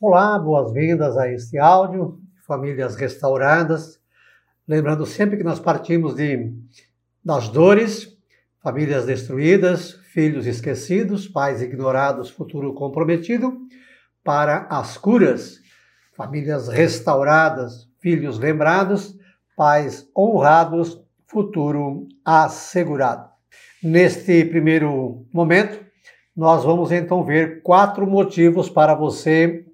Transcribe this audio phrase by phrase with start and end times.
[0.00, 4.00] Olá, boas-vindas a este áudio, famílias restauradas.
[4.66, 6.52] Lembrando sempre que nós partimos de,
[7.24, 8.16] das dores,
[8.62, 13.58] famílias destruídas, filhos esquecidos, pais ignorados, futuro comprometido,
[14.22, 15.58] para as curas,
[16.16, 19.18] famílias restauradas, filhos lembrados,
[19.56, 23.28] pais honrados, futuro assegurado.
[23.82, 25.84] Neste primeiro momento,
[26.36, 29.64] nós vamos então ver quatro motivos para você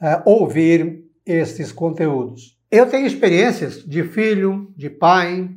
[0.00, 2.58] uh, ouvir estes conteúdos.
[2.70, 5.50] Eu tenho experiências de filho, de pai,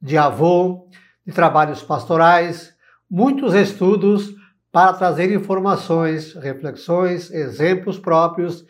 [0.00, 0.88] de avô,
[1.26, 2.74] de trabalhos pastorais,
[3.10, 4.34] muitos estudos
[4.70, 8.64] para trazer informações, reflexões, exemplos próprios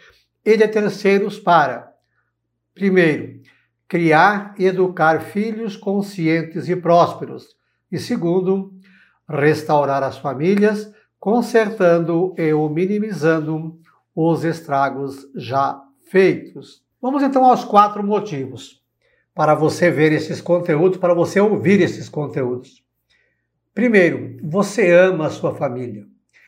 [0.45, 1.93] e de terceiros para,
[2.75, 3.41] primeiro,
[3.87, 7.57] criar e educar filhos conscientes e prósperos,
[7.91, 8.73] e segundo,
[9.29, 13.79] restaurar as famílias, consertando e minimizando
[14.21, 16.83] os estragos já feitos.
[17.01, 18.83] Vamos então aos quatro motivos
[19.33, 22.83] para você ver esses conteúdos, para você ouvir esses conteúdos.
[23.73, 26.05] Primeiro, você ama a sua família.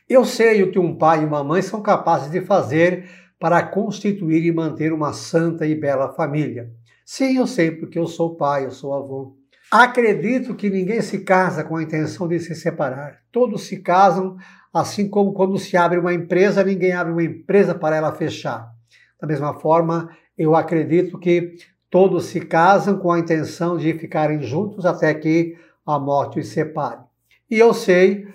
[0.09, 4.45] Eu sei o que um pai e uma mãe são capazes de fazer para constituir
[4.45, 6.69] e manter uma santa e bela família.
[7.05, 9.37] Sim, eu sei, porque eu sou pai, eu sou avô.
[9.71, 13.21] Acredito que ninguém se casa com a intenção de se separar.
[13.31, 14.37] Todos se casam
[14.73, 18.71] Assim como quando se abre uma empresa, ninguém abre uma empresa para ela fechar.
[19.19, 21.55] Da mesma forma, eu acredito que
[21.89, 27.01] todos se casam com a intenção de ficarem juntos até que a morte os separe.
[27.49, 28.27] E eu sei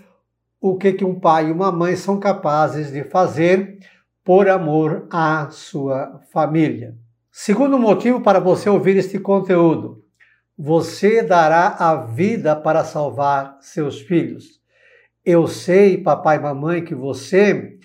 [0.61, 3.79] o que, que um pai e uma mãe são capazes de fazer
[4.23, 6.95] por amor à sua família.
[7.33, 10.05] Segundo motivo para você ouvir este conteúdo:
[10.59, 14.61] você dará a vida para salvar seus filhos.
[15.25, 17.79] Eu sei, papai e mamãe, que você,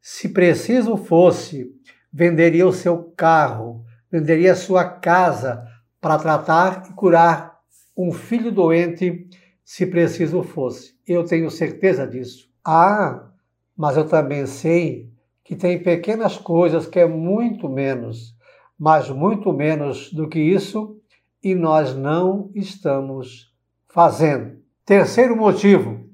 [0.00, 1.72] se preciso fosse,
[2.12, 5.66] venderia o seu carro, venderia a sua casa
[6.00, 7.58] para tratar e curar
[7.96, 9.26] um filho doente,
[9.64, 10.94] se preciso fosse.
[11.06, 12.48] Eu tenho certeza disso.
[12.64, 13.30] Ah,
[13.76, 15.10] mas eu também sei
[15.44, 18.36] que tem pequenas coisas que é muito menos,
[18.78, 21.01] mas muito menos do que isso,
[21.42, 23.52] e nós não estamos
[23.88, 24.56] fazendo.
[24.84, 26.06] Terceiro motivo,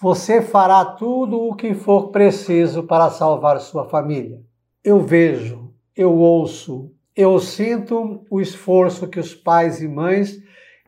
[0.00, 4.40] você fará tudo o que for preciso para salvar sua família.
[4.82, 10.38] Eu vejo, eu ouço, eu sinto o esforço que os pais e mães,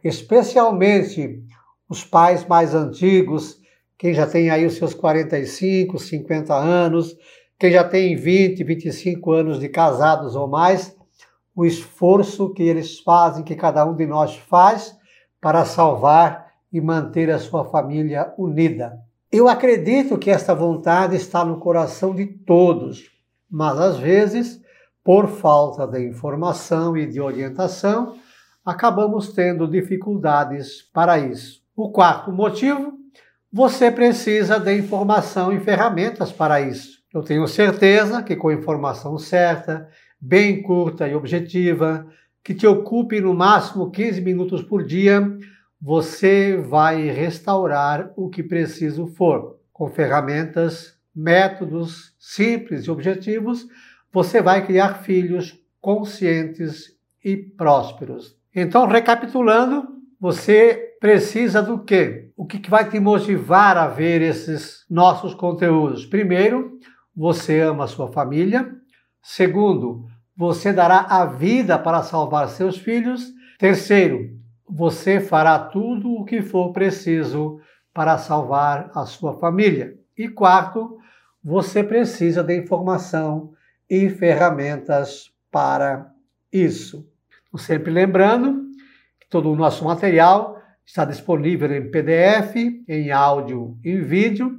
[0.03, 1.43] especialmente
[1.89, 3.61] os pais mais antigos,
[3.99, 7.15] quem já tem aí os seus 45, 50 anos,
[7.59, 10.97] quem já tem 20, 25 anos de casados ou mais,
[11.55, 14.97] o esforço que eles fazem, que cada um de nós faz
[15.41, 18.99] para salvar e manter a sua família unida.
[19.31, 23.11] Eu acredito que esta vontade está no coração de todos,
[23.51, 24.61] mas às vezes,
[25.05, 28.17] por falta de informação e de orientação,
[28.65, 31.61] acabamos tendo dificuldades para isso.
[31.77, 32.93] O quarto motivo,
[33.53, 37.03] você precisa de informação e ferramentas para isso.
[37.13, 39.89] Eu tenho certeza que com informação certa,
[40.23, 42.07] bem curta e objetiva,
[42.45, 45.37] que te ocupe no máximo 15 minutos por dia,
[45.81, 49.59] você vai restaurar o que preciso for.
[49.73, 53.67] Com ferramentas, métodos simples e objetivos,
[54.13, 58.37] você vai criar filhos conscientes e prósperos.
[58.55, 59.89] Então, recapitulando,
[60.21, 62.31] você precisa do quê?
[62.37, 66.07] O que vai te motivar a ver esses nossos conteúdos?
[66.07, 66.79] Primeiro,
[67.17, 68.71] você ama a sua família.
[69.21, 70.07] Segundo,
[70.37, 73.33] você dará a vida para salvar seus filhos.
[73.59, 74.31] Terceiro,
[74.69, 77.61] você fará tudo o que for preciso
[77.93, 79.95] para salvar a sua família.
[80.17, 80.99] E quarto,
[81.43, 83.53] você precisa de informação
[83.89, 86.11] e ferramentas para
[86.53, 87.07] isso.
[87.59, 88.71] Sempre lembrando
[89.21, 92.57] que todo o nosso material está disponível em PDF,
[92.89, 94.57] em áudio e em vídeo.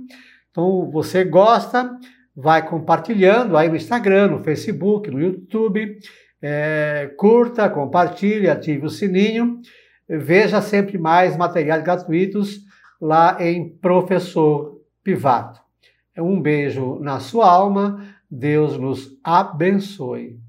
[0.51, 1.97] Então, você gosta,
[2.35, 5.97] vai compartilhando aí no Instagram, no Facebook, no YouTube.
[6.41, 9.61] É, curta, compartilhe, ative o sininho
[10.07, 12.59] Veja sempre mais materiais gratuitos
[12.99, 15.61] lá em Professor Pivato.
[16.17, 20.42] Um beijo na sua alma, Deus nos abençoe.